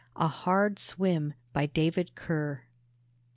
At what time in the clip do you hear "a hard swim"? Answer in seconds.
0.15-1.35